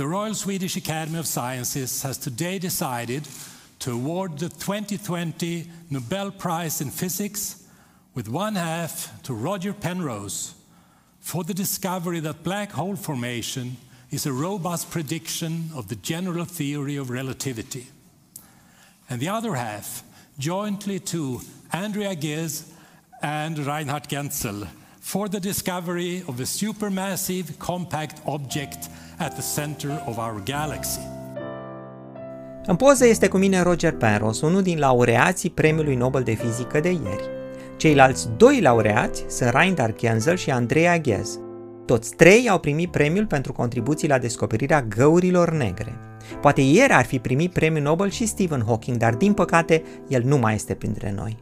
The 0.00 0.08
Royal 0.08 0.34
Swedish 0.34 0.76
Academy 0.76 1.18
of 1.18 1.26
Sciences 1.26 2.02
has 2.04 2.16
today 2.16 2.58
decided 2.58 3.28
to 3.80 3.92
award 3.92 4.38
the 4.38 4.48
2020 4.48 5.68
Nobel 5.90 6.30
Prize 6.30 6.80
in 6.80 6.90
Physics 6.90 7.64
with 8.14 8.26
one 8.26 8.54
half 8.54 9.22
to 9.24 9.34
Roger 9.34 9.74
Penrose 9.74 10.54
for 11.20 11.44
the 11.44 11.52
discovery 11.52 12.18
that 12.20 12.42
black 12.42 12.72
hole 12.72 12.96
formation 12.96 13.76
is 14.10 14.24
a 14.24 14.32
robust 14.32 14.90
prediction 14.90 15.68
of 15.76 15.88
the 15.88 15.96
general 15.96 16.46
theory 16.46 16.96
of 16.96 17.10
relativity. 17.10 17.88
And 19.10 19.20
the 19.20 19.28
other 19.28 19.54
half, 19.54 20.02
jointly 20.38 21.00
to 21.12 21.42
Andrea 21.74 22.16
Ghez 22.16 22.72
and 23.20 23.58
Reinhard 23.58 24.08
Genzel, 24.08 24.66
for 25.00 25.28
the 25.28 25.38
discovery 25.38 26.22
of 26.26 26.40
a 26.40 26.44
supermassive 26.44 27.56
compact 27.58 28.16
object 28.24 28.90
at 29.18 29.34
the 29.34 29.60
center 29.60 30.02
of 30.06 30.18
our 30.18 30.42
galaxy. 30.44 31.00
În 32.66 32.76
poză 32.76 33.06
este 33.06 33.28
cu 33.28 33.36
mine 33.36 33.62
Roger 33.62 33.92
Penrose, 33.92 34.46
unul 34.46 34.62
din 34.62 34.78
laureații 34.78 35.50
Premiului 35.50 35.94
Nobel 35.94 36.22
de 36.22 36.34
Fizică 36.34 36.80
de 36.80 36.88
ieri. 36.88 37.28
Ceilalți 37.76 38.28
doi 38.36 38.60
laureați 38.60 39.24
sunt 39.28 39.50
Reinhard 39.50 39.98
Genzel 39.98 40.36
și 40.36 40.50
Andrea 40.50 40.98
Ghez. 40.98 41.38
Toți 41.86 42.14
trei 42.14 42.48
au 42.48 42.58
primit 42.58 42.90
premiul 42.90 43.26
pentru 43.26 43.52
contribuții 43.52 44.08
la 44.08 44.18
descoperirea 44.18 44.82
găurilor 44.82 45.52
negre. 45.52 45.98
Poate 46.40 46.60
ieri 46.60 46.92
ar 46.92 47.04
fi 47.04 47.18
primit 47.18 47.52
premiul 47.52 47.82
Nobel 47.82 48.10
și 48.10 48.26
Stephen 48.26 48.62
Hawking, 48.66 48.96
dar 48.96 49.14
din 49.14 49.32
păcate 49.32 49.82
el 50.08 50.22
nu 50.22 50.36
mai 50.36 50.54
este 50.54 50.74
printre 50.74 51.12
noi. 51.16 51.38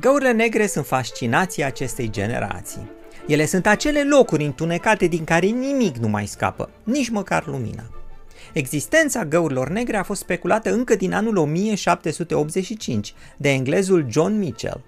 Găurile 0.00 0.32
negre 0.32 0.66
sunt 0.66 0.86
fascinația 0.86 1.66
acestei 1.66 2.10
generații. 2.10 2.90
Ele 3.26 3.46
sunt 3.46 3.66
acele 3.66 4.02
locuri 4.02 4.44
întunecate 4.44 5.06
din 5.06 5.24
care 5.24 5.46
nimic 5.46 5.96
nu 5.96 6.08
mai 6.08 6.26
scapă, 6.26 6.70
nici 6.82 7.08
măcar 7.08 7.46
lumina. 7.46 7.82
Existența 8.52 9.24
găurilor 9.24 9.68
negre 9.68 9.96
a 9.96 10.02
fost 10.02 10.20
speculată 10.20 10.72
încă 10.72 10.94
din 10.94 11.12
anul 11.12 11.36
1785 11.36 13.14
de 13.36 13.50
englezul 13.50 14.06
John 14.10 14.38
Mitchell. 14.38 14.84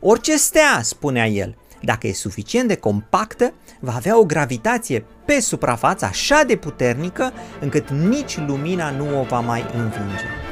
Orice 0.00 0.36
stea, 0.36 0.80
spunea 0.82 1.26
el, 1.26 1.56
dacă 1.82 2.06
e 2.06 2.12
suficient 2.12 2.68
de 2.68 2.76
compactă, 2.76 3.54
va 3.80 3.94
avea 3.94 4.18
o 4.18 4.24
gravitație 4.24 5.04
pe 5.24 5.40
suprafață 5.40 6.04
așa 6.04 6.42
de 6.46 6.56
puternică 6.56 7.32
încât 7.60 7.90
nici 7.90 8.38
lumina 8.46 8.90
nu 8.90 9.20
o 9.20 9.22
va 9.22 9.40
mai 9.40 9.64
învinge. 9.74 10.45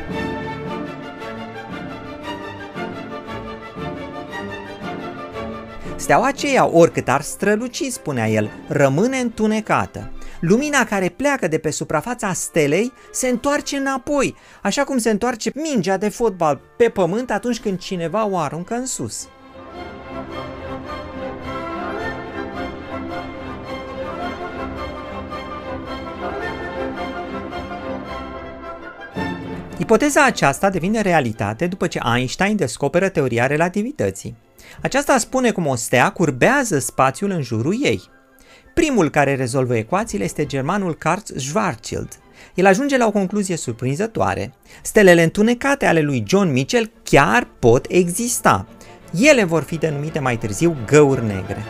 Steaua 6.04 6.26
aceea, 6.26 6.66
oricât 6.66 7.08
ar 7.08 7.20
străluci, 7.20 7.84
spunea 7.90 8.28
el, 8.28 8.50
rămâne 8.68 9.18
întunecată. 9.18 10.12
Lumina 10.40 10.84
care 10.84 11.08
pleacă 11.08 11.48
de 11.48 11.58
pe 11.58 11.70
suprafața 11.70 12.32
stelei 12.32 12.92
se 13.12 13.28
întoarce 13.28 13.76
înapoi, 13.76 14.34
așa 14.62 14.84
cum 14.84 14.98
se 14.98 15.10
întoarce 15.10 15.52
mingea 15.54 15.96
de 15.96 16.08
fotbal 16.08 16.60
pe 16.76 16.88
pământ 16.88 17.30
atunci 17.30 17.60
când 17.60 17.78
cineva 17.78 18.26
o 18.26 18.38
aruncă 18.38 18.74
în 18.74 18.86
sus. 18.86 19.28
Ipoteza 29.78 30.24
aceasta 30.24 30.70
devine 30.70 31.00
realitate 31.00 31.66
după 31.66 31.86
ce 31.86 32.00
Einstein 32.16 32.56
descoperă 32.56 33.08
teoria 33.08 33.46
relativității. 33.46 34.43
Aceasta 34.82 35.18
spune 35.18 35.50
cum 35.50 35.66
o 35.66 35.74
stea 35.74 36.10
curbează 36.10 36.78
spațiul 36.78 37.30
în 37.30 37.42
jurul 37.42 37.76
ei. 37.82 38.02
Primul 38.74 39.10
care 39.10 39.34
rezolvă 39.34 39.76
ecuațiile 39.76 40.24
este 40.24 40.46
germanul 40.46 40.94
Karl 40.94 41.20
Schwarzschild. 41.36 42.08
El 42.54 42.66
ajunge 42.66 42.96
la 42.96 43.06
o 43.06 43.10
concluzie 43.10 43.56
surprinzătoare. 43.56 44.54
Stelele 44.82 45.22
întunecate 45.22 45.86
ale 45.86 46.00
lui 46.00 46.24
John 46.26 46.52
Mitchell 46.52 46.90
chiar 47.02 47.48
pot 47.58 47.86
exista. 47.88 48.66
Ele 49.20 49.44
vor 49.44 49.62
fi 49.62 49.76
denumite 49.76 50.18
mai 50.18 50.38
târziu 50.38 50.76
găuri 50.86 51.24
negre. 51.24 51.64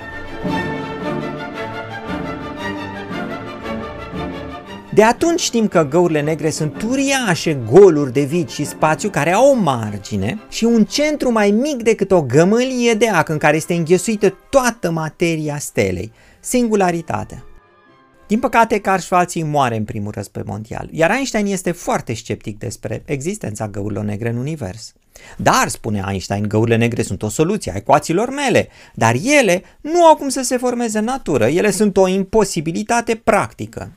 De 4.95 5.03
atunci 5.03 5.41
știm 5.41 5.69
că 5.69 5.87
găurile 5.91 6.21
negre 6.21 6.51
sunt 6.51 6.83
uriașe 6.83 7.55
goluri 7.71 8.13
de 8.13 8.21
vid 8.21 8.49
și 8.49 8.65
spațiu 8.65 9.11
care 9.11 9.33
au 9.33 9.51
o 9.51 9.55
margine 9.55 10.41
și 10.49 10.65
un 10.65 10.85
centru 10.85 11.33
mai 11.33 11.51
mic 11.51 11.83
decât 11.83 12.11
o 12.11 12.23
gămălie 12.23 12.95
de 12.95 13.09
ac 13.09 13.29
în 13.29 13.39
care 13.39 13.57
este 13.57 13.75
înghesuită 13.75 14.37
toată 14.51 14.91
materia 14.91 15.59
stelei, 15.59 16.13
singularitatea. 16.41 17.45
Din 18.27 18.39
păcate, 18.39 18.79
Carl 18.79 19.01
Schwarzenegger 19.01 19.53
moare 19.53 19.77
în 19.77 19.85
primul 19.85 20.13
război 20.15 20.43
mondial, 20.47 20.89
iar 20.91 21.11
Einstein 21.11 21.47
este 21.47 21.71
foarte 21.71 22.15
sceptic 22.15 22.59
despre 22.59 23.03
existența 23.05 23.69
găurilor 23.69 24.05
negre 24.05 24.29
în 24.29 24.37
univers. 24.37 24.93
Dar, 25.37 25.69
spune 25.69 26.05
Einstein, 26.09 26.49
găurile 26.49 26.77
negre 26.77 27.03
sunt 27.03 27.23
o 27.23 27.29
soluție 27.29 27.73
a 27.73 27.77
ecuațiilor 27.77 28.31
mele, 28.31 28.69
dar 28.95 29.15
ele 29.25 29.63
nu 29.81 30.05
au 30.05 30.17
cum 30.17 30.29
să 30.29 30.43
se 30.43 30.57
formeze 30.57 30.99
în 30.99 31.05
natură, 31.05 31.47
ele 31.47 31.71
sunt 31.71 31.97
o 31.97 32.09
imposibilitate 32.09 33.15
practică. 33.15 33.93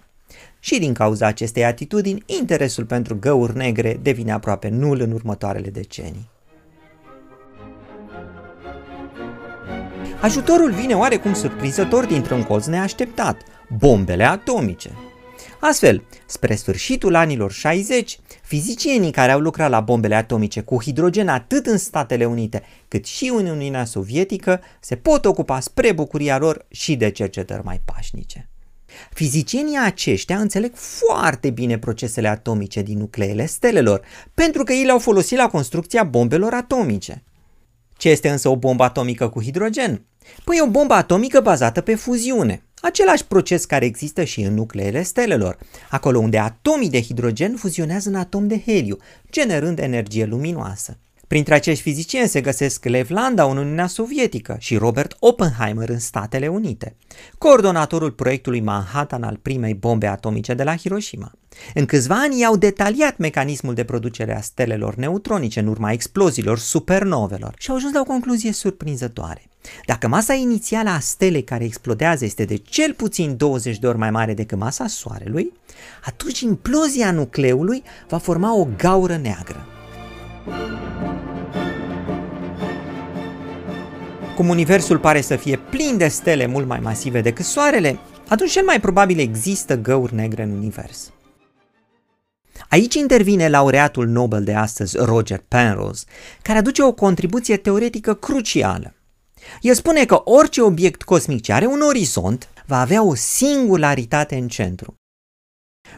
Și 0.67 0.79
din 0.79 0.93
cauza 0.93 1.25
acestei 1.25 1.65
atitudini, 1.65 2.23
interesul 2.25 2.85
pentru 2.85 3.17
găuri 3.19 3.55
negre 3.55 3.99
devine 4.01 4.31
aproape 4.31 4.69
nul 4.69 4.99
în 4.99 5.11
următoarele 5.11 5.69
decenii. 5.69 6.29
Ajutorul 10.21 10.71
vine 10.71 10.93
oarecum 10.93 11.33
surprinzător 11.33 12.05
dintr-un 12.05 12.43
colț 12.43 12.65
neașteptat, 12.65 13.41
bombele 13.77 14.23
atomice. 14.23 14.91
Astfel, 15.59 16.03
spre 16.25 16.55
sfârșitul 16.55 17.15
anilor 17.15 17.51
60, 17.51 18.19
fizicienii 18.41 19.11
care 19.11 19.31
au 19.31 19.39
lucrat 19.39 19.69
la 19.69 19.79
bombele 19.79 20.15
atomice 20.15 20.61
cu 20.61 20.81
hidrogen 20.81 21.27
atât 21.27 21.65
în 21.65 21.77
Statele 21.77 22.25
Unite 22.25 22.63
cât 22.87 23.05
și 23.05 23.33
în 23.37 23.45
Uniunea 23.45 23.85
Sovietică 23.85 24.61
se 24.79 24.95
pot 24.95 25.25
ocupa 25.25 25.59
spre 25.59 25.91
bucuria 25.91 26.37
lor 26.37 26.65
și 26.69 26.95
de 26.95 27.09
cercetări 27.09 27.63
mai 27.63 27.81
pașnice. 27.85 28.49
Fizicienii 29.13 29.77
aceștia 29.83 30.39
înțeleg 30.39 30.75
foarte 30.75 31.49
bine 31.49 31.77
procesele 31.77 32.27
atomice 32.27 32.81
din 32.81 32.97
nucleele 32.97 33.45
stelelor, 33.45 34.01
pentru 34.33 34.63
că 34.63 34.73
ei 34.73 34.83
le-au 34.83 34.99
folosit 34.99 35.37
la 35.37 35.47
construcția 35.47 36.03
bombelor 36.03 36.53
atomice. 36.53 37.23
Ce 37.97 38.09
este 38.09 38.29
însă 38.29 38.49
o 38.49 38.55
bombă 38.55 38.83
atomică 38.83 39.29
cu 39.29 39.41
hidrogen? 39.41 40.01
Păi 40.43 40.59
o 40.61 40.69
bombă 40.69 40.93
atomică 40.93 41.39
bazată 41.39 41.81
pe 41.81 41.95
fuziune, 41.95 42.63
același 42.81 43.25
proces 43.25 43.65
care 43.65 43.85
există 43.85 44.23
și 44.23 44.41
în 44.41 44.53
nucleele 44.53 45.03
stelelor, 45.03 45.57
acolo 45.89 46.19
unde 46.19 46.37
atomii 46.37 46.89
de 46.89 47.01
hidrogen 47.01 47.55
fuzionează 47.55 48.09
în 48.09 48.15
atom 48.15 48.47
de 48.47 48.61
heliu, 48.65 48.97
generând 49.31 49.79
energie 49.79 50.25
luminoasă. 50.25 50.97
Printre 51.27 51.53
acești 51.53 51.81
fizicieni 51.81 52.27
se 52.27 52.41
găsesc 52.41 52.85
Lev 52.85 53.09
Landau 53.09 53.51
în 53.51 53.57
Uniunea 53.57 53.87
Sovietică 53.87 54.55
și 54.59 54.77
Robert 54.77 55.15
Oppenheimer 55.19 55.89
în 55.89 55.99
Statele 55.99 56.47
Unite, 56.47 56.95
coordonatorul 57.37 58.11
proiectului 58.11 58.59
Manhattan 58.59 59.23
al 59.23 59.39
primei 59.41 59.73
bombe 59.73 60.07
atomice 60.07 60.53
de 60.53 60.63
la 60.63 60.75
Hiroshima. 60.75 61.31
În 61.73 61.85
câțiva 61.85 62.15
ani 62.15 62.39
i-au 62.39 62.57
detaliat 62.57 63.17
mecanismul 63.17 63.73
de 63.73 63.83
producere 63.83 64.37
a 64.37 64.41
stelelor 64.41 64.95
neutronice 64.95 65.59
în 65.59 65.67
urma 65.67 65.91
exploziilor 65.91 66.59
supernovelor 66.59 67.53
și 67.57 67.69
au 67.69 67.75
ajuns 67.75 67.93
la 67.93 67.99
o 67.99 68.03
concluzie 68.03 68.51
surprinzătoare. 68.51 69.41
Dacă 69.85 70.07
masa 70.07 70.33
inițială 70.33 70.89
a 70.89 70.99
stelei 70.99 71.43
care 71.43 71.63
explodează 71.63 72.25
este 72.25 72.45
de 72.45 72.55
cel 72.55 72.93
puțin 72.93 73.37
20 73.37 73.77
de 73.77 73.87
ori 73.87 73.97
mai 73.97 74.11
mare 74.11 74.33
decât 74.33 74.57
masa 74.57 74.87
Soarelui, 74.87 75.51
atunci 76.05 76.39
implozia 76.39 77.11
nucleului 77.11 77.83
va 78.09 78.17
forma 78.17 78.55
o 78.55 78.67
gaură 78.77 79.17
neagră. 79.17 79.65
Cum 84.37 84.49
universul 84.49 84.99
pare 84.99 85.21
să 85.21 85.35
fie 85.35 85.57
plin 85.57 85.97
de 85.97 86.07
stele 86.07 86.45
mult 86.45 86.67
mai 86.67 86.79
masive 86.79 87.21
decât 87.21 87.45
Soarele, 87.45 87.99
atunci 88.27 88.51
cel 88.51 88.63
mai 88.63 88.79
probabil 88.79 89.19
există 89.19 89.77
găuri 89.77 90.15
negre 90.15 90.43
în 90.43 90.51
univers. 90.51 91.11
Aici 92.69 92.95
intervine 92.95 93.49
laureatul 93.49 94.07
Nobel 94.07 94.43
de 94.43 94.53
astăzi, 94.53 94.97
Roger 94.97 95.43
Penrose, 95.47 96.05
care 96.41 96.57
aduce 96.57 96.83
o 96.83 96.91
contribuție 96.91 97.57
teoretică 97.57 98.13
crucială. 98.13 98.93
El 99.61 99.73
spune 99.73 100.05
că 100.05 100.21
orice 100.23 100.61
obiect 100.61 101.03
cosmic 101.03 101.41
ce 101.41 101.53
are 101.53 101.65
un 101.65 101.81
orizont 101.81 102.49
va 102.65 102.79
avea 102.79 103.03
o 103.03 103.15
singularitate 103.15 104.35
în 104.35 104.47
centru. 104.47 104.96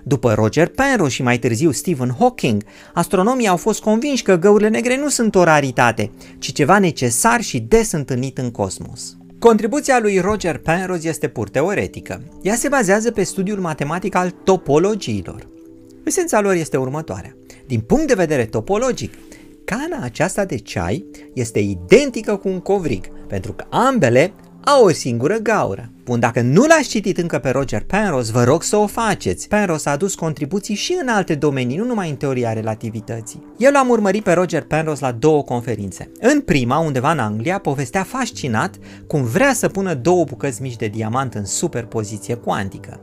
După 0.03 0.33
Roger 0.33 0.67
Penrose 0.67 1.13
și 1.13 1.21
mai 1.21 1.37
târziu 1.37 1.71
Stephen 1.71 2.15
Hawking, 2.19 2.63
astronomii 2.93 3.47
au 3.47 3.57
fost 3.57 3.81
convinși 3.81 4.23
că 4.23 4.37
găurile 4.37 4.69
negre 4.69 4.97
nu 4.97 5.09
sunt 5.09 5.35
o 5.35 5.43
raritate, 5.43 6.11
ci 6.37 6.51
ceva 6.51 6.79
necesar 6.79 7.41
și 7.41 7.59
des 7.59 7.91
întâlnit 7.91 8.37
în 8.37 8.51
cosmos. 8.51 9.17
Contribuția 9.39 9.99
lui 9.99 10.19
Roger 10.19 10.57
Penrose 10.57 11.07
este 11.07 11.27
pur 11.27 11.49
teoretică. 11.49 12.21
Ea 12.41 12.55
se 12.55 12.67
bazează 12.67 13.11
pe 13.11 13.23
studiul 13.23 13.59
matematic 13.59 14.15
al 14.15 14.29
topologiilor. 14.29 15.47
Esența 16.03 16.41
lor 16.41 16.53
este 16.53 16.77
următoarea. 16.77 17.35
Din 17.67 17.79
punct 17.79 18.07
de 18.07 18.13
vedere 18.13 18.45
topologic, 18.45 19.13
cana 19.65 20.03
aceasta 20.03 20.45
de 20.45 20.57
ceai 20.57 21.05
este 21.33 21.59
identică 21.59 22.35
cu 22.35 22.47
un 22.47 22.59
covrig, 22.59 23.05
pentru 23.27 23.53
că 23.53 23.65
ambele 23.69 24.33
au 24.63 24.83
o 24.83 24.89
singură 24.89 25.37
gaură. 25.37 25.91
Bun, 26.03 26.19
dacă 26.19 26.41
nu 26.41 26.65
l-ați 26.65 26.89
citit 26.89 27.17
încă 27.17 27.39
pe 27.39 27.49
Roger 27.49 27.83
Penrose, 27.83 28.31
vă 28.31 28.43
rog 28.43 28.63
să 28.63 28.75
o 28.75 28.87
faceți. 28.87 29.47
Penrose 29.47 29.89
a 29.89 29.91
adus 29.91 30.15
contribuții 30.15 30.75
și 30.75 30.97
în 31.01 31.07
alte 31.07 31.35
domenii, 31.35 31.77
nu 31.77 31.85
numai 31.85 32.09
în 32.09 32.15
teoria 32.15 32.53
relativității. 32.53 33.43
Eu 33.57 33.71
l-am 33.71 33.89
urmărit 33.89 34.23
pe 34.23 34.31
Roger 34.31 34.63
Penrose 34.63 35.03
la 35.05 35.11
două 35.11 35.43
conferințe. 35.43 36.11
În 36.19 36.41
prima, 36.41 36.79
undeva 36.79 37.11
în 37.11 37.19
Anglia, 37.19 37.59
povestea 37.59 38.03
fascinat 38.03 38.75
cum 39.07 39.23
vrea 39.23 39.53
să 39.53 39.67
pună 39.67 39.93
două 39.93 40.23
bucăți 40.23 40.61
mici 40.61 40.75
de 40.75 40.87
diamant 40.87 41.33
în 41.33 41.45
superpoziție 41.45 42.35
cuantică. 42.35 42.99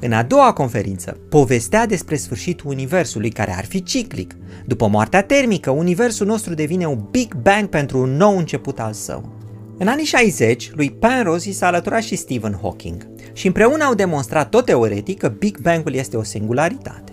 În 0.00 0.12
a 0.12 0.22
doua 0.22 0.52
conferință, 0.52 1.16
povestea 1.28 1.86
despre 1.86 2.16
sfârșitul 2.16 2.70
Universului 2.70 3.30
care 3.30 3.54
ar 3.56 3.64
fi 3.64 3.82
ciclic. 3.82 4.34
După 4.64 4.88
moartea 4.88 5.22
termică, 5.22 5.70
Universul 5.70 6.26
nostru 6.26 6.54
devine 6.54 6.86
un 6.86 6.98
Big 7.10 7.34
Bang 7.34 7.68
pentru 7.68 7.98
un 7.98 8.16
nou 8.16 8.36
început 8.36 8.80
al 8.80 8.92
său. 8.92 9.35
În 9.78 9.88
anii 9.88 10.04
60, 10.04 10.70
lui 10.74 10.90
Penrose 10.90 11.48
i 11.48 11.52
s-a 11.52 11.66
alăturat 11.66 12.02
și 12.02 12.16
Stephen 12.16 12.58
Hawking 12.62 13.08
și 13.32 13.46
împreună 13.46 13.84
au 13.84 13.94
demonstrat 13.94 14.48
tot 14.48 14.64
teoretic 14.64 15.18
că 15.18 15.28
Big 15.28 15.58
Bang-ul 15.58 15.94
este 15.94 16.16
o 16.16 16.22
singularitate. 16.22 17.12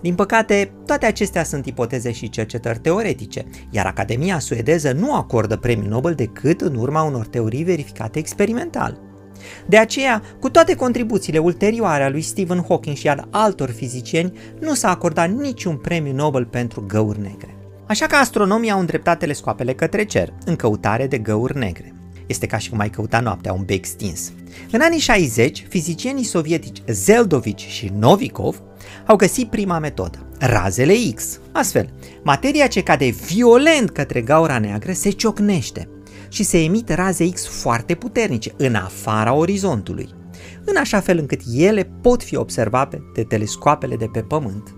Din 0.00 0.14
păcate, 0.14 0.72
toate 0.86 1.06
acestea 1.06 1.44
sunt 1.44 1.66
ipoteze 1.66 2.12
și 2.12 2.28
cercetări 2.28 2.78
teoretice, 2.78 3.46
iar 3.70 3.86
Academia 3.86 4.38
suedeză 4.38 4.92
nu 4.92 5.14
acordă 5.14 5.56
premiul 5.56 5.88
Nobel 5.88 6.14
decât 6.14 6.60
în 6.60 6.74
urma 6.74 7.02
unor 7.02 7.26
teorii 7.26 7.64
verificate 7.64 8.18
experimental. 8.18 9.00
De 9.66 9.78
aceea, 9.78 10.22
cu 10.40 10.50
toate 10.50 10.74
contribuțiile 10.74 11.38
ulterioare 11.38 12.02
a 12.02 12.10
lui 12.10 12.22
Stephen 12.22 12.64
Hawking 12.68 12.96
și 12.96 13.08
al 13.08 13.28
altor 13.30 13.70
fizicieni, 13.70 14.32
nu 14.60 14.74
s-a 14.74 14.90
acordat 14.90 15.30
niciun 15.30 15.76
premiu 15.76 16.12
Nobel 16.12 16.44
pentru 16.44 16.84
găuri 16.86 17.20
negre. 17.20 17.55
Așa 17.86 18.06
că 18.06 18.16
astronomii 18.16 18.70
au 18.70 18.78
îndreptat 18.78 19.18
telescoapele 19.18 19.72
către 19.72 20.04
cer, 20.04 20.32
în 20.44 20.56
căutare 20.56 21.06
de 21.06 21.18
găuri 21.18 21.58
negre. 21.58 21.94
Este 22.26 22.46
ca 22.46 22.58
și 22.58 22.70
cum 22.70 22.78
ai 22.78 22.90
căuta 22.90 23.20
noaptea 23.20 23.52
un 23.52 23.62
bec 23.64 23.84
stins. 23.84 24.32
În 24.70 24.80
anii 24.80 24.98
60, 24.98 25.66
fizicienii 25.68 26.24
sovietici 26.24 26.82
Zeldovici 26.86 27.66
și 27.66 27.92
Novikov 27.98 28.62
au 29.06 29.16
găsit 29.16 29.50
prima 29.50 29.78
metodă, 29.78 30.18
razele 30.38 30.94
X. 31.14 31.40
Astfel, 31.52 31.92
materia 32.22 32.66
ce 32.66 32.82
cade 32.82 33.14
violent 33.26 33.90
către 33.90 34.20
gaura 34.20 34.58
neagră 34.58 34.92
se 34.92 35.10
ciocnește 35.10 35.88
și 36.28 36.42
se 36.42 36.62
emit 36.62 36.88
raze 36.88 37.28
X 37.28 37.46
foarte 37.46 37.94
puternice 37.94 38.52
în 38.56 38.74
afara 38.74 39.32
orizontului, 39.32 40.08
în 40.64 40.76
așa 40.76 41.00
fel 41.00 41.18
încât 41.18 41.40
ele 41.54 41.90
pot 42.00 42.22
fi 42.22 42.36
observate 42.36 43.02
de 43.14 43.22
telescoapele 43.22 43.96
de 43.96 44.06
pe 44.12 44.20
Pământ. 44.20 44.74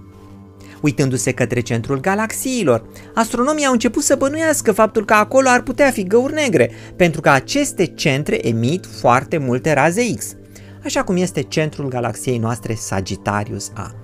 Uitându-se 0.83 1.33
către 1.33 1.61
centrul 1.61 2.01
galaxiilor, 2.01 2.87
astronomii 3.15 3.67
au 3.67 3.73
început 3.73 4.03
să 4.03 4.15
bănuiască 4.15 4.73
faptul 4.73 5.05
că 5.05 5.15
acolo 5.15 5.49
ar 5.49 5.63
putea 5.63 5.91
fi 5.91 6.03
găuri 6.03 6.33
negre, 6.33 6.71
pentru 6.97 7.21
că 7.21 7.31
aceste 7.31 7.87
centre 7.87 8.49
emit 8.49 8.87
foarte 9.01 9.39
multe 9.39 9.73
raze 9.73 10.15
X, 10.15 10.37
așa 10.85 11.03
cum 11.03 11.17
este 11.17 11.43
centrul 11.43 11.89
galaxiei 11.89 12.39
noastre 12.39 12.75
Sagittarius 12.75 13.71
A. 13.75 13.95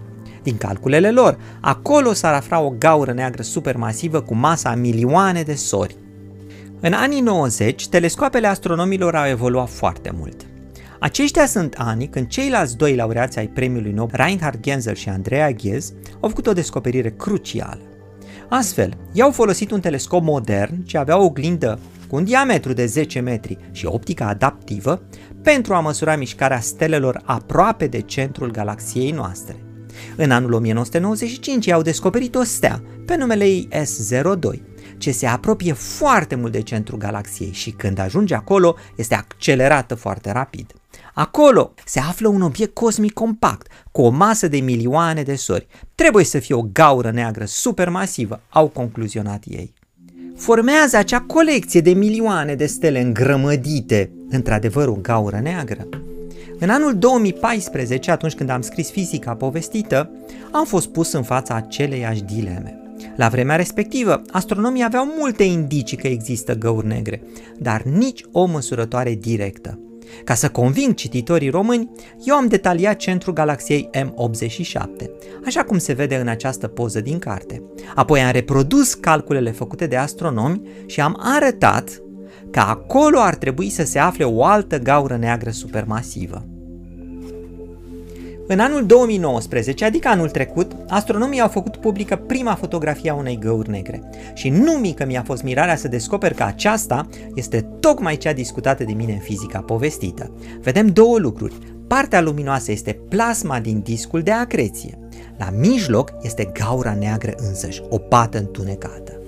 Din 0.43 0.56
calculele 0.56 1.11
lor, 1.11 1.38
acolo 1.61 2.12
s-ar 2.12 2.35
afla 2.35 2.61
o 2.61 2.71
gaură 2.71 3.12
neagră 3.12 3.43
supermasivă 3.43 4.21
cu 4.21 4.35
masa 4.35 4.71
a 4.71 4.75
milioane 4.75 5.43
de 5.43 5.55
sori. 5.55 5.97
În 6.81 6.93
anii 6.93 7.21
90, 7.21 7.88
telescoapele 7.88 8.47
astronomilor 8.47 9.15
au 9.15 9.29
evoluat 9.29 9.69
foarte 9.69 10.11
mult. 10.17 10.47
Aceștia 11.04 11.46
sunt 11.46 11.74
anii 11.78 12.08
când 12.08 12.26
ceilalți 12.26 12.76
doi 12.76 12.94
laureați 12.94 13.38
ai 13.38 13.46
premiului 13.46 13.92
Nobel, 13.92 14.20
Reinhard 14.20 14.60
Genzel 14.60 14.94
și 14.94 15.08
Andrea 15.08 15.50
Ghez, 15.50 15.92
au 16.20 16.28
făcut 16.28 16.46
o 16.46 16.52
descoperire 16.52 17.10
crucială. 17.10 17.80
Astfel, 18.48 18.96
i-au 19.12 19.30
folosit 19.30 19.70
un 19.70 19.80
telescop 19.80 20.22
modern 20.22 20.84
ce 20.84 20.98
avea 20.98 21.18
o 21.18 21.24
oglindă 21.24 21.78
cu 22.08 22.16
un 22.16 22.24
diametru 22.24 22.72
de 22.72 22.86
10 22.86 23.20
metri 23.20 23.58
și 23.70 23.86
optică 23.86 24.24
adaptivă 24.24 25.02
pentru 25.42 25.74
a 25.74 25.80
măsura 25.80 26.16
mișcarea 26.16 26.60
stelelor 26.60 27.20
aproape 27.24 27.86
de 27.86 28.00
centrul 28.00 28.50
galaxiei 28.50 29.10
noastre. 29.10 29.56
În 30.16 30.30
anul 30.30 30.52
1995 30.52 31.66
i-au 31.66 31.82
descoperit 31.82 32.34
o 32.34 32.42
stea 32.42 32.82
pe 33.06 33.16
numele 33.16 33.44
ei 33.44 33.68
S02, 33.70 34.60
ce 34.99 35.11
se 35.11 35.26
apropie 35.26 35.73
foarte 35.73 36.35
mult 36.35 36.52
de 36.52 36.61
centrul 36.61 36.99
galaxiei 36.99 37.52
și 37.52 37.70
când 37.70 37.99
ajunge 37.99 38.35
acolo 38.35 38.76
este 38.96 39.14
accelerată 39.14 39.94
foarte 39.94 40.32
rapid. 40.32 40.73
Acolo 41.14 41.75
se 41.85 42.00
află 42.00 42.29
un 42.29 42.43
obiect 42.43 42.75
cosmic 42.75 43.12
compact, 43.12 43.67
cu 43.93 44.02
o 44.02 44.11
masă 44.11 44.49
de 44.49 44.58
milioane 44.58 45.23
de 45.23 45.35
sori. 45.35 45.67
Trebuie 45.94 46.25
să 46.25 46.38
fie 46.38 46.55
o 46.55 46.62
gaură 46.73 47.11
neagră 47.11 47.44
supermasivă, 47.44 48.41
au 48.49 48.69
concluzionat 48.69 49.43
ei. 49.46 49.75
Formează 50.37 50.97
acea 50.97 51.20
colecție 51.20 51.81
de 51.81 51.93
milioane 51.93 52.55
de 52.55 52.67
stele 52.67 53.00
îngrămădite, 53.00 54.11
într-adevăr 54.29 54.88
o 54.88 54.99
gaură 55.02 55.40
neagră. 55.43 55.88
În 56.58 56.70
anul 56.70 56.99
2014, 56.99 58.11
atunci 58.11 58.35
când 58.35 58.50
am 58.50 58.61
scris 58.61 58.90
fizica 58.90 59.35
povestită, 59.35 60.11
am 60.52 60.64
fost 60.64 60.88
pus 60.88 61.12
în 61.12 61.23
fața 61.23 61.55
aceleiași 61.55 62.23
dileme. 62.23 62.83
La 63.17 63.29
vremea 63.29 63.56
respectivă, 63.56 64.23
astronomii 64.31 64.85
aveau 64.85 65.06
multe 65.19 65.43
indicii 65.43 65.96
că 65.96 66.06
există 66.06 66.55
găuri 66.55 66.87
negre, 66.87 67.23
dar 67.58 67.82
nici 67.82 68.25
o 68.32 68.44
măsurătoare 68.44 69.14
directă. 69.14 69.79
Ca 70.25 70.35
să 70.35 70.49
conving 70.49 70.94
cititorii 70.94 71.49
români, 71.49 71.91
eu 72.25 72.35
am 72.35 72.46
detaliat 72.46 72.96
centrul 72.96 73.32
galaxiei 73.32 73.91
M87, 73.93 75.11
așa 75.46 75.62
cum 75.64 75.79
se 75.79 75.93
vede 75.93 76.17
în 76.17 76.29
această 76.29 76.67
poză 76.67 77.00
din 77.00 77.19
carte. 77.19 77.62
Apoi 77.94 78.20
am 78.20 78.32
reprodus 78.32 78.94
calculele 78.94 79.50
făcute 79.50 79.87
de 79.87 79.97
astronomi 79.97 80.61
și 80.87 81.00
am 81.00 81.20
arătat 81.20 82.02
că 82.50 82.61
acolo 82.61 83.19
ar 83.19 83.35
trebui 83.35 83.70
să 83.70 83.85
se 83.85 83.99
afle 83.99 84.25
o 84.25 84.44
altă 84.44 84.79
gaură 84.79 85.17
neagră 85.17 85.50
supermasivă. 85.50 86.53
În 88.46 88.58
anul 88.61 88.87
2019, 88.87 89.85
adică 89.85 90.08
anul 90.08 90.31
trecut, 90.31 90.73
astronomii 90.88 91.41
au 91.41 91.49
făcut 91.49 91.76
publică 91.76 92.17
prima 92.17 92.55
fotografie 92.55 93.11
a 93.11 93.14
unei 93.14 93.38
găuri 93.38 93.70
negre. 93.70 94.02
Și 94.35 94.49
nu 94.49 94.73
mică 94.73 95.05
mi-a 95.06 95.23
fost 95.23 95.43
mirarea 95.43 95.76
să 95.76 95.88
descoper 95.88 96.35
că 96.35 96.43
aceasta 96.43 97.09
este 97.35 97.61
tocmai 97.80 98.16
cea 98.16 98.33
discutată 98.33 98.85
de 98.85 98.92
mine 98.92 99.12
în 99.12 99.18
fizica 99.18 99.61
povestită. 99.61 100.30
Vedem 100.61 100.87
două 100.87 101.18
lucruri. 101.18 101.54
Partea 101.87 102.21
luminoasă 102.21 102.73
este 102.73 103.00
plasma 103.09 103.61
din 103.61 103.80
discul 103.80 104.23
de 104.23 104.30
acreție. 104.30 104.99
La 105.38 105.50
mijloc 105.59 106.12
este 106.23 106.50
gaura 106.52 106.95
neagră 106.95 107.35
însăși, 107.37 107.83
o 107.88 107.99
pată 107.99 108.38
întunecată. 108.38 109.18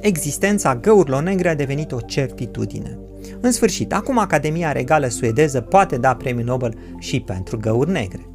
Existența 0.00 0.76
găurilor 0.76 1.22
negre 1.22 1.48
a 1.48 1.54
devenit 1.54 1.92
o 1.92 2.00
certitudine. 2.00 2.98
În 3.40 3.52
sfârșit, 3.52 3.92
acum 3.92 4.18
Academia 4.18 4.72
Regală 4.72 5.08
Suedeză 5.08 5.60
poate 5.60 5.96
da 5.96 6.14
premiul 6.14 6.46
Nobel 6.46 6.74
și 6.98 7.20
pentru 7.20 7.58
găuri 7.58 7.90
negre. 7.90 8.28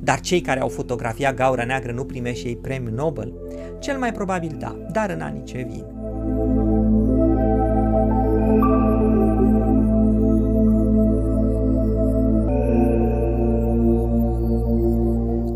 Dar 0.00 0.20
cei 0.20 0.40
care 0.40 0.60
au 0.60 0.68
fotografiat 0.68 1.34
gaura 1.34 1.64
neagră 1.64 1.92
nu 1.92 2.04
primește 2.04 2.38
și 2.38 2.46
ei 2.46 2.56
premiul 2.56 2.94
Nobel? 2.94 3.32
Cel 3.78 3.98
mai 3.98 4.12
probabil 4.12 4.56
da, 4.58 4.76
dar 4.92 5.10
în 5.10 5.20
anii 5.20 5.44
ce 5.44 5.66
vin. 5.70 5.84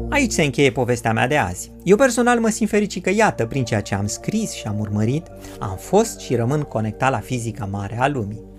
Aici 0.09 0.33
se 0.33 0.43
încheie 0.43 0.71
povestea 0.71 1.13
mea 1.13 1.27
de 1.27 1.37
azi. 1.37 1.71
Eu 1.85 1.97
personal 1.97 2.41
mă 2.41 2.49
simt 2.49 2.69
fericit 2.71 3.03
că 3.03 3.11
iată, 3.11 3.47
prin 3.47 3.65
ceea 3.65 3.81
ce 3.81 3.95
am 3.95 4.07
scris 4.07 4.53
și 4.53 4.67
am 4.67 4.79
urmărit, 4.79 5.27
am 5.59 5.77
fost 5.77 6.21
și 6.21 6.35
rămân 6.35 6.61
conectat 6.61 7.11
la 7.11 7.19
fizica 7.19 7.65
mare 7.65 7.99
a 8.01 8.09
lumii. 8.09 8.50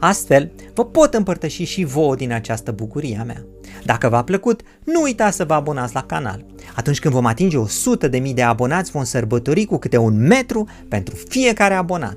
Astfel, 0.00 0.52
vă 0.74 0.84
pot 0.84 1.14
împărtăși 1.14 1.64
și 1.64 1.84
vouă 1.84 2.14
din 2.14 2.32
această 2.32 2.72
bucurie 2.72 3.18
a 3.20 3.24
mea. 3.24 3.44
Dacă 3.84 4.08
v-a 4.08 4.22
plăcut, 4.22 4.60
nu 4.84 5.02
uitați 5.02 5.36
să 5.36 5.44
vă 5.44 5.54
abonați 5.54 5.94
la 5.94 6.02
canal. 6.02 6.44
Atunci 6.74 7.00
când 7.00 7.14
vom 7.14 7.26
atinge 7.26 7.56
100.000 7.58 8.10
de, 8.10 8.32
de 8.34 8.42
abonați, 8.42 8.90
vom 8.90 9.04
sărbători 9.04 9.64
cu 9.64 9.76
câte 9.76 9.96
un 9.96 10.26
metru 10.26 10.68
pentru 10.88 11.14
fiecare 11.28 11.74
abonat. 11.74 12.16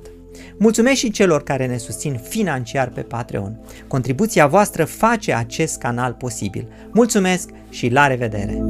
Mulțumesc 0.57 0.97
și 0.97 1.11
celor 1.11 1.43
care 1.43 1.65
ne 1.65 1.77
susțin 1.77 2.19
financiar 2.29 2.89
pe 2.89 3.01
Patreon. 3.01 3.59
Contribuția 3.87 4.47
voastră 4.47 4.85
face 4.85 5.33
acest 5.33 5.77
canal 5.77 6.13
posibil. 6.13 6.67
Mulțumesc 6.91 7.49
și 7.69 7.89
la 7.89 8.07
revedere! 8.07 8.63